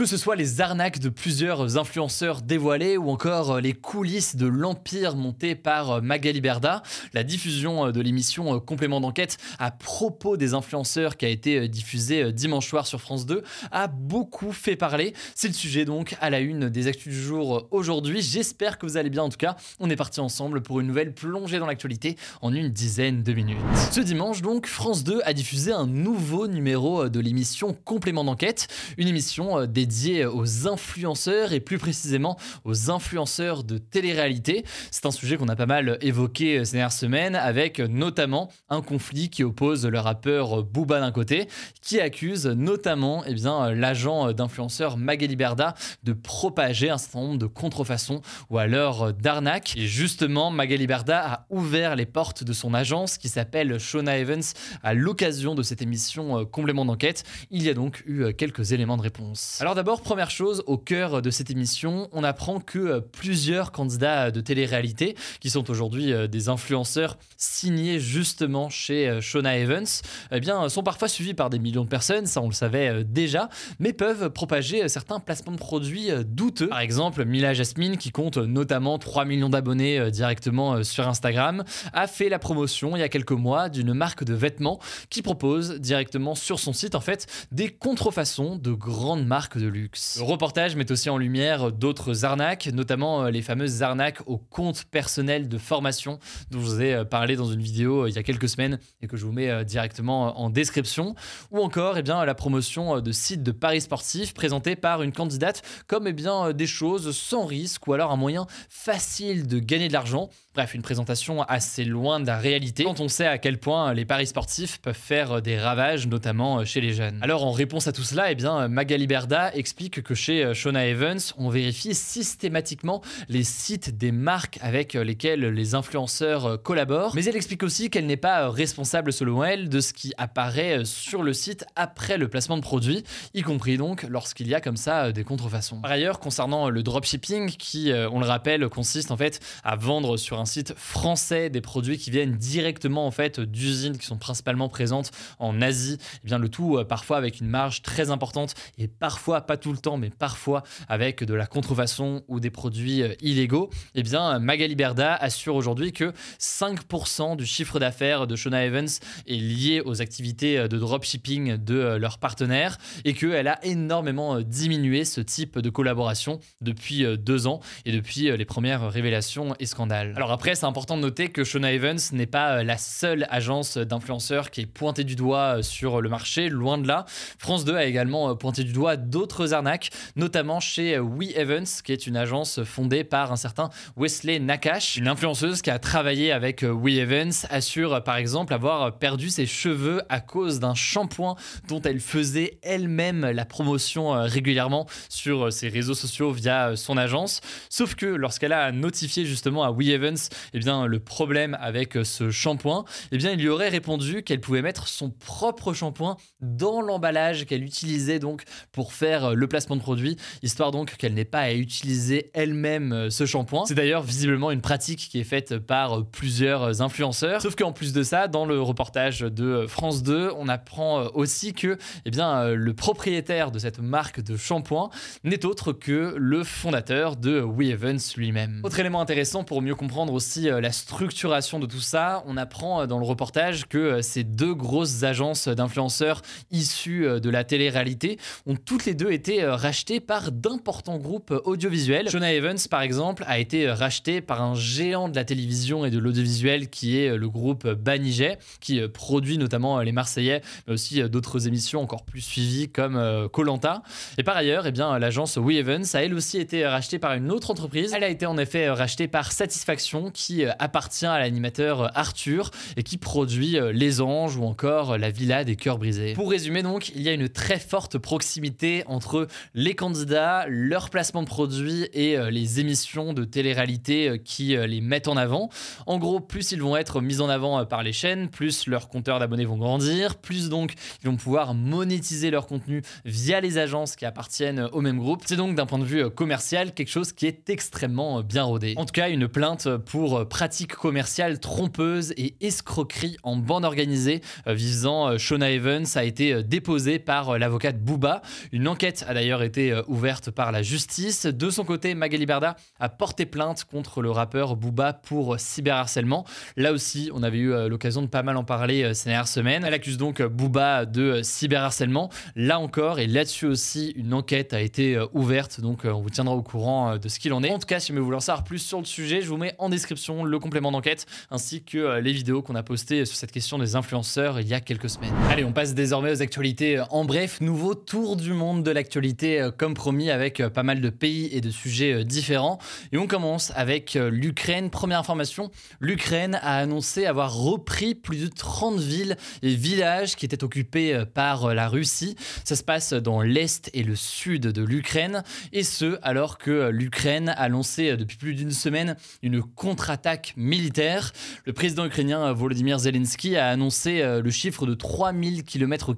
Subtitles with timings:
[0.00, 5.14] Que ce soit les arnaques de plusieurs influenceurs dévoilés ou encore les coulisses de l'empire
[5.14, 6.82] monté par Magali Berda,
[7.12, 12.66] la diffusion de l'émission Complément d'enquête à propos des influenceurs qui a été diffusée dimanche
[12.66, 15.12] soir sur France 2 a beaucoup fait parler.
[15.34, 18.22] C'est le sujet donc à la une des actus du jour aujourd'hui.
[18.22, 19.56] J'espère que vous allez bien en tout cas.
[19.80, 23.58] On est parti ensemble pour une nouvelle plongée dans l'actualité en une dizaine de minutes.
[23.92, 28.66] Ce dimanche donc, France 2 a diffusé un nouveau numéro de l'émission Complément d'enquête,
[28.96, 29.89] une émission dédiée
[30.26, 34.64] aux influenceurs et plus précisément aux influenceurs de télé-réalité.
[34.90, 39.30] C'est un sujet qu'on a pas mal évoqué ces dernières semaines avec notamment un conflit
[39.30, 41.48] qui oppose le rappeur Booba d'un côté
[41.80, 47.46] qui accuse notamment eh bien, l'agent d'influenceur Magali Berda de propager un certain nombre de
[47.46, 49.74] contrefaçons ou alors d'arnaques.
[49.76, 54.42] Et justement, Magali Berda a ouvert les portes de son agence qui s'appelle Shona Evans
[54.82, 57.24] à l'occasion de cette émission complément d'enquête.
[57.50, 59.58] Il y a donc eu quelques éléments de réponse.
[59.74, 64.40] D'abord, première chose, au cœur de cette émission, on apprend que euh, plusieurs candidats de
[64.40, 69.86] télé-réalité, qui sont aujourd'hui euh, des influenceurs signés justement chez euh, Shona Evans,
[70.32, 73.48] eh bien, sont parfois suivis par des millions de personnes, ça on le savait déjà,
[73.78, 76.68] mais peuvent propager certains placements de produits douteux.
[76.68, 82.28] Par exemple, Mila Jasmine, qui compte notamment 3 millions d'abonnés directement sur Instagram, a fait
[82.28, 84.80] la promotion il y a quelques mois d'une marque de vêtements
[85.10, 90.76] qui propose directement sur son site en fait des contrefaçons de grandes marques Le reportage
[90.76, 95.58] met aussi en lumière d'autres arnaques, notamment euh, les fameuses arnaques au compte personnel de
[95.58, 96.18] formation
[96.50, 98.78] dont je vous ai euh, parlé dans une vidéo euh, il y a quelques semaines
[99.02, 101.14] et que je vous mets directement en description,
[101.50, 106.06] ou encore eh la promotion de sites de paris sportifs présentés par une candidate comme
[106.06, 110.30] eh bien, des choses sans risque ou alors un moyen facile de gagner de l'argent.
[110.52, 114.04] Bref, une présentation assez loin de la réalité quand on sait à quel point les
[114.04, 117.20] paris sportifs peuvent faire des ravages, notamment chez les jeunes.
[117.22, 120.88] Alors en réponse à tout cela, eh bien, Magali Berda explique que chez euh, Shona
[120.88, 127.14] Evans, on vérifie systématiquement les sites des marques avec euh, lesquelles les influenceurs euh, collaborent,
[127.14, 131.22] mais elle explique aussi qu'elle n'est pas responsable selon elle de ce qui apparaît sur
[131.22, 135.12] le site après le placement de produits, y compris donc lorsqu'il y a comme ça
[135.12, 135.80] des contrefaçons.
[135.80, 140.40] Par ailleurs, concernant le dropshipping, qui, on le rappelle, consiste en fait à vendre sur
[140.40, 145.10] un site français des produits qui viennent directement en fait d'usines qui sont principalement présentes
[145.38, 149.40] en Asie, et eh bien le tout parfois avec une marge très importante et parfois
[149.42, 153.70] pas tout le temps, mais parfois avec de la contrefaçon ou des produits euh, illégaux,
[153.94, 158.88] eh bien Magali Berda assure aujourd'hui que 5% du chiffre d'affaires de Shona Evans
[159.26, 164.40] est lié aux activités euh, de dropshipping de euh, leurs partenaires et qu'elle a énormément
[164.40, 170.12] diminué ce type de collaboration depuis deux ans et depuis les premières révélations et scandales.
[170.16, 174.50] Alors après, c'est important de noter que Shona Evans n'est pas la seule agence d'influenceurs
[174.50, 177.04] qui est pointée du doigt sur le marché, loin de là.
[177.38, 182.06] France 2 a également pointé du doigt d'autres arnaques, notamment chez We Evans, qui est
[182.06, 186.96] une agence fondée par un certain Wesley Nakash, une influenceuse qui a travaillé avec We
[186.96, 191.36] Evans, assure par exemple avoir perdu ses cheveux à cause d'un shampoing
[191.68, 197.40] dont elle faisait elle-même la promotion euh, régulièrement sur ses réseaux sociaux via son agence.
[197.68, 200.16] Sauf que lorsqu'elle a notifié justement à We Evans
[200.52, 204.62] eh bien, le problème avec ce shampoing, eh bien, il lui aurait répondu qu'elle pouvait
[204.62, 210.16] mettre son propre shampoing dans l'emballage qu'elle utilisait donc pour faire le placement de produit,
[210.42, 213.64] histoire donc qu'elle n'ait pas à utiliser elle-même euh, ce shampoing.
[213.66, 217.40] C'est d'ailleurs visiblement une pratique qui est faite par plusieurs influenceurs.
[217.40, 221.78] Sauf qu'en plus de ça, dans le reportage de France 2, on apprend aussi que
[222.04, 224.90] eh bien, le propriétaire de cette marque de shampoing
[225.24, 228.60] n'est autre que le fondateur de We Evans lui-même.
[228.62, 232.98] Autre élément intéressant pour mieux comprendre aussi la structuration de tout ça, on apprend dans
[232.98, 238.94] le reportage que ces deux grosses agences d'influenceurs issues de la télé-réalité ont toutes les
[238.94, 242.08] deux été rachetées par d'importants groupes audiovisuels.
[242.08, 245.98] Jonah Evans, par exemple, a été racheté par un géant de la télévision et de
[245.98, 251.80] l'audiovisuel qui est le groupe Banijay, qui produit notamment les Marseillais, mais aussi d'autres émissions
[251.80, 253.82] encore plus suivies comme Colanta.
[254.18, 257.50] et par ailleurs, eh l'agence We Evans a elle aussi été rachetée par une autre
[257.50, 257.92] entreprise.
[257.94, 262.96] Elle a été en effet rachetée par Satisfaction, qui appartient à l'animateur Arthur et qui
[262.96, 266.14] produit Les Anges ou encore La Villa des Cœurs Brisés.
[266.14, 271.22] Pour résumer donc, il y a une très forte proximité entre les candidats, leur placement
[271.22, 275.50] de produits et les émissions de télé-réalité qui les mettent en avant.
[275.86, 279.18] En gros, plus ils vont être mis en avant par les chaînes, plus leurs compteurs
[279.18, 284.06] d'abonnés vont grandir, plus donc ils vont pouvoir monétiser leur contenu via les agences qui
[284.06, 285.22] appartiennent au même groupe.
[285.26, 288.74] C'est donc d'un point de vue commercial quelque chose qui est extrêmement bien rodé.
[288.76, 294.54] En tout cas, une plainte pour pratiques commerciales trompeuses et escroquerie en bande organisée euh,
[294.54, 298.22] visant euh, Shona Evans a été déposée par l'avocate Booba.
[298.52, 301.26] Une enquête a d'ailleurs été euh, ouverte par la justice.
[301.26, 306.24] De son côté, Magali Berda a porté plainte contre le rappeur Booba pour cyberharcèlement.
[306.56, 309.64] Là aussi, on avait eu l'occasion de pas mal en parler ces dernières semaines.
[309.64, 312.10] Elle accuse donc Booba de cyberharcèlement.
[312.36, 316.10] Là encore, et là-dessus aussi, une enquête a été euh, ouverte, donc euh, on vous
[316.10, 317.50] tiendra au courant euh, de ce qu'il en est.
[317.50, 319.54] En tout cas, si vous voulez en savoir plus sur le sujet, je vous mets
[319.58, 319.79] en description
[320.24, 324.40] le complément d'enquête ainsi que les vidéos qu'on a postées sur cette question des influenceurs
[324.40, 325.12] il y a quelques semaines.
[325.28, 326.82] Allez, on passe désormais aux actualités.
[326.90, 331.28] En bref, nouveau tour du monde de l'actualité comme promis avec pas mal de pays
[331.32, 332.58] et de sujets différents.
[332.92, 334.70] Et on commence avec l'Ukraine.
[334.70, 340.44] Première information, l'Ukraine a annoncé avoir repris plus de 30 villes et villages qui étaient
[340.44, 342.16] occupés par la Russie.
[342.44, 347.34] Ça se passe dans l'est et le sud de l'Ukraine, et ce alors que l'Ukraine
[347.36, 351.12] a lancé depuis plus d'une semaine une contre-attaque militaire.
[351.44, 355.94] Le président ukrainien Volodymyr Zelensky a annoncé euh, le chiffre de 3000 km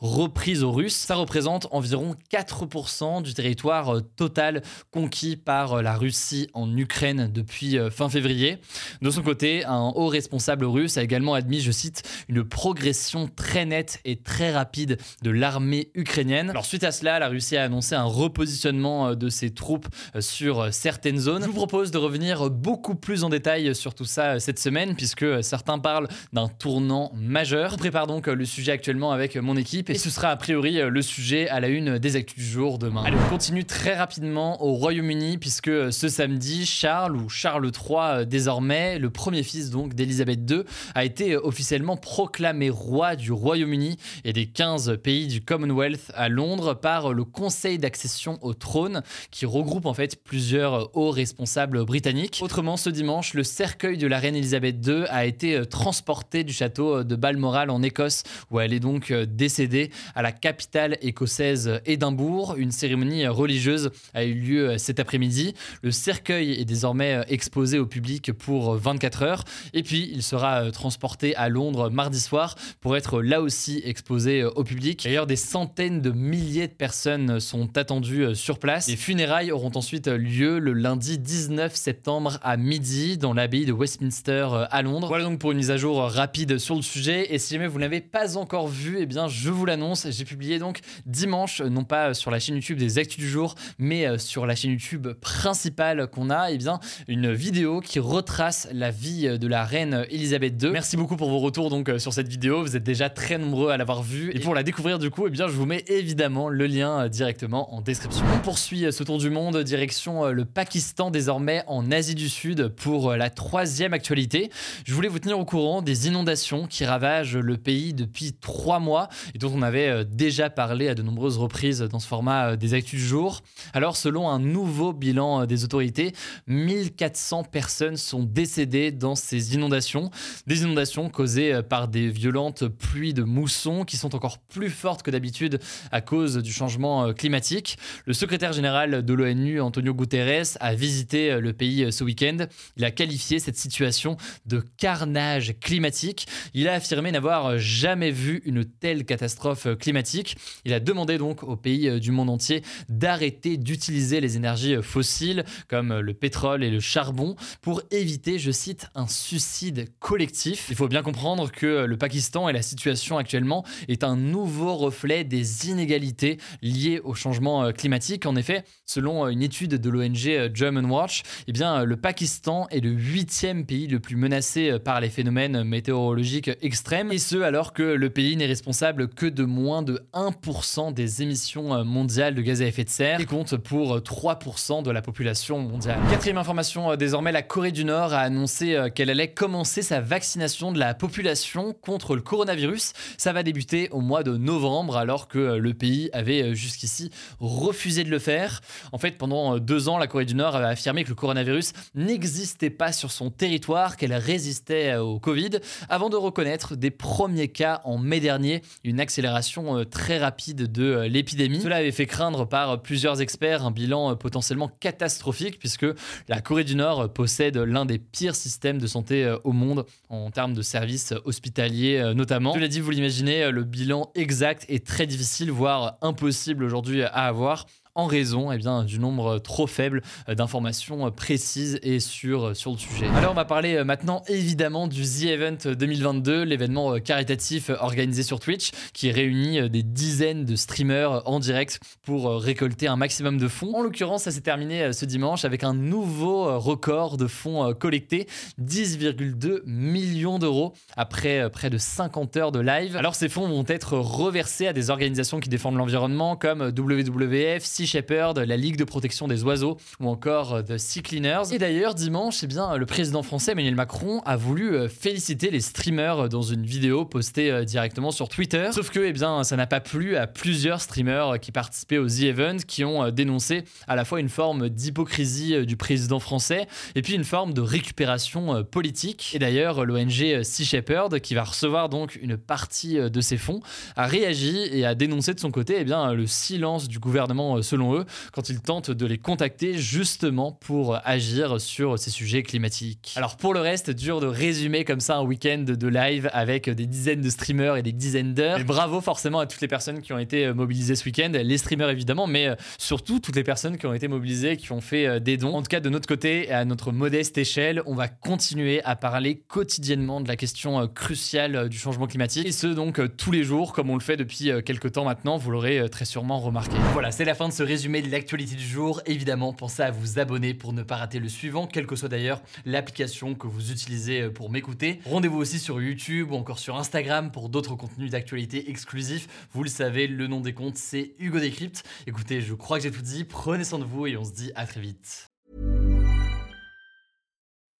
[0.00, 0.96] repris aux Russes.
[0.96, 7.30] Ça représente environ 4% du territoire euh, total conquis par euh, la Russie en Ukraine
[7.32, 8.58] depuis fin février.
[9.00, 13.64] De son côté, un haut responsable russe a également admis, je cite, une progression très
[13.64, 16.50] nette et très rapide de l'armée ukrainienne.
[16.50, 20.20] Alors suite à cela, la Russie a annoncé un repositionnement euh, de ses troupes euh,
[20.20, 21.42] sur euh, certaines zones.
[21.42, 25.44] Je vous propose de revenir beaucoup plus en détail sur tout ça cette semaine puisque
[25.44, 27.70] certains parlent d'un tournant majeur.
[27.72, 31.02] Je prépare donc le sujet actuellement avec mon équipe et ce sera a priori le
[31.02, 33.02] sujet à la une des actus du jour demain.
[33.04, 38.98] Allez, on continue très rapidement au Royaume-Uni puisque ce samedi, Charles ou Charles III désormais,
[38.98, 40.62] le premier fils donc II,
[40.94, 46.72] a été officiellement proclamé roi du Royaume-Uni et des 15 pays du Commonwealth à Londres
[46.72, 52.40] par le Conseil d'accession au trône qui regroupe en fait plusieurs hauts responsables britanniques.
[52.42, 56.52] Autrement, ce dimanche, le cercueil de la reine Elisabeth II a été euh, transporté du
[56.52, 61.80] château de Balmoral en Écosse où elle est donc euh, décédée à la capitale écossaise
[61.86, 62.56] Édimbourg.
[62.58, 65.54] Une cérémonie religieuse a eu lieu euh, cet après-midi.
[65.80, 71.34] Le cercueil est désormais exposé au public pour 24 heures et puis il sera transporté
[71.36, 75.04] à Londres mardi soir pour être là aussi exposé au public.
[75.04, 78.88] D'ailleurs, des centaines de milliers de personnes sont attendues euh, sur place.
[78.88, 82.73] Les funérailles auront ensuite lieu le lundi 19 septembre à midi
[83.18, 85.08] dans l'abbaye de Westminster euh, à Londres.
[85.08, 87.34] Voilà donc pour une mise à jour rapide sur le sujet.
[87.34, 90.06] Et si jamais vous ne l'avez pas encore vu, eh bien je vous l'annonce.
[90.10, 94.06] J'ai publié donc dimanche, non pas sur la chaîne YouTube des Actus du jour, mais
[94.06, 98.90] euh, sur la chaîne YouTube principale qu'on a, eh bien une vidéo qui retrace la
[98.90, 100.70] vie de la reine Elisabeth II.
[100.70, 102.62] Merci beaucoup pour vos retours donc sur cette vidéo.
[102.62, 104.30] Vous êtes déjà très nombreux à l'avoir vue.
[104.34, 107.08] Et pour la découvrir du coup, eh bien je vous mets évidemment le lien euh,
[107.08, 108.24] directement en description.
[108.34, 112.28] On poursuit euh, ce tour du monde direction euh, le Pakistan désormais en Asie du
[112.28, 114.50] Sud pour la troisième actualité.
[114.84, 119.08] Je voulais vous tenir au courant des inondations qui ravagent le pays depuis trois mois
[119.34, 123.00] et dont on avait déjà parlé à de nombreuses reprises dans ce format des actus
[123.00, 123.42] du jour.
[123.72, 126.12] Alors selon un nouveau bilan des autorités,
[126.46, 130.10] 1400 personnes sont décédées dans ces inondations.
[130.46, 135.10] Des inondations causées par des violentes pluies de mousson qui sont encore plus fortes que
[135.10, 135.60] d'habitude
[135.92, 137.78] à cause du changement euh, climatique.
[138.06, 142.46] Le secrétaire général de l'ONU, Antonio Guterres, a visité euh, le pays euh, ce week-end.
[142.76, 146.26] Il a qualifié cette situation de carnage climatique.
[146.54, 150.36] Il a affirmé n'avoir jamais vu une telle catastrophe climatique.
[150.64, 155.98] Il a demandé donc aux pays du monde entier d'arrêter d'utiliser les énergies fossiles comme
[155.98, 160.66] le pétrole et le charbon pour éviter, je cite, un suicide collectif.
[160.70, 165.24] Il faut bien comprendre que le Pakistan et la situation actuellement est un nouveau reflet
[165.24, 168.26] des inégalités liées au changement climatique.
[168.26, 172.80] En effet, selon une étude de l'ONG euh, German Watch, eh bien, le Pakistan Est
[172.80, 177.82] le huitième pays le plus menacé par les phénomènes météorologiques extrêmes, et ce alors que
[177.82, 182.66] le pays n'est responsable que de moins de 1% des émissions mondiales de gaz à
[182.66, 185.98] effet de serre et compte pour 3% de la population mondiale.
[186.10, 190.78] Quatrième information, désormais la Corée du Nord a annoncé qu'elle allait commencer sa vaccination de
[190.78, 192.92] la population contre le coronavirus.
[193.16, 197.10] Ça va débuter au mois de novembre alors que le pays avait jusqu'ici
[197.40, 198.60] refusé de le faire.
[198.92, 202.33] En fait, pendant deux ans, la Corée du Nord avait affirmé que le coronavirus n'existait
[202.70, 205.50] pas sur son territoire, qu'elle résistait au Covid,
[205.88, 210.84] avant de reconnaître des premiers cas en mai dernier, une accélération euh, très rapide de
[210.84, 211.60] euh, l'épidémie.
[211.60, 215.86] Cela avait fait craindre par plusieurs experts un bilan euh, potentiellement catastrophique puisque
[216.28, 220.54] la Corée du Nord possède l'un des pires systèmes de santé au monde en termes
[220.54, 222.54] de services hospitaliers notamment.
[222.54, 227.26] Je l'ai dit, vous l'imaginez, le bilan exact est très difficile, voire impossible aujourd'hui à
[227.26, 232.54] avoir en raison eh du nombre trop faible euh, d'informations euh, précises et sûres euh,
[232.54, 233.06] sur le sujet.
[233.08, 238.70] Alors on va parler maintenant évidemment du The Event 2022, l'événement caritatif organisé sur Twitch
[238.92, 243.74] qui réunit des dizaines de streamers en direct pour récolter un maximum de fonds.
[243.74, 248.26] En l'occurrence, ça s'est terminé ce dimanche avec un nouveau record de fonds collectés,
[248.60, 252.96] 10,2 millions d'euros après près de 50 heures de live.
[252.96, 258.38] Alors ces fonds vont être reversés à des organisations qui défendent l'environnement comme WWF, Shepherd,
[258.38, 261.52] la Ligue de protection des oiseaux ou encore euh, The Sea Cleaners.
[261.52, 265.60] Et d'ailleurs, dimanche, eh bien, le président français Emmanuel Macron a voulu euh, féliciter les
[265.60, 268.68] streamers dans une vidéo postée euh, directement sur Twitter.
[268.72, 272.22] Sauf que eh bien, ça n'a pas plu à plusieurs streamers qui participaient au The
[272.22, 277.14] Event qui ont dénoncé à la fois une forme d'hypocrisie du président français et puis
[277.14, 279.32] une forme de récupération politique.
[279.34, 283.60] Et d'ailleurs, l'ONG Sea Shepherd, qui va recevoir donc une partie de ses fonds,
[283.96, 287.96] a réagi et a dénoncé de son côté eh bien, le silence du gouvernement selon
[287.96, 293.14] eux, quand ils tentent de les contacter justement pour agir sur ces sujets climatiques.
[293.16, 296.86] Alors pour le reste, dur de résumer comme ça un week-end de live avec des
[296.86, 298.62] dizaines de streamers et des dizaines d'heures.
[298.64, 301.90] bravo forcément à toutes les personnes qui ont été euh, mobilisées ce week-end, les streamers
[301.90, 305.18] évidemment, mais euh, surtout toutes les personnes qui ont été mobilisées, qui ont fait euh,
[305.18, 305.56] des dons.
[305.56, 309.42] En tout cas, de notre côté à notre modeste échelle, on va continuer à parler
[309.48, 313.90] quotidiennement de la question cruciale du changement climatique, et ce donc tous les jours, comme
[313.90, 316.76] on le fait depuis quelques temps maintenant, vous l'aurez très sûrement remarqué.
[316.92, 319.00] Voilà, c'est la fin de ce résumé de l'actualité du jour.
[319.06, 322.42] Évidemment, pensez à vous abonner pour ne pas rater le suivant, quelle que soit d'ailleurs
[322.64, 325.00] l'application que vous utilisez euh, pour m'écouter.
[325.06, 329.28] Rendez-vous aussi sur YouTube ou encore sur Instagram pour d'autres contenus d'actualité exclusifs.
[329.52, 331.82] Vous le savez, le nom des comptes, c'est Hugo Décrypte.
[332.06, 333.24] Écoutez, je crois que j'ai tout dit.
[333.24, 335.28] Prenez soin de vous et on se dit à très vite.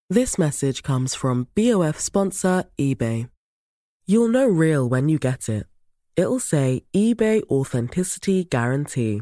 [0.09, 3.27] This message comes from BOF sponsor eBay.
[4.05, 5.65] You'll know real when you get it.
[6.15, 9.21] It'll say eBay Authenticity Guarantee.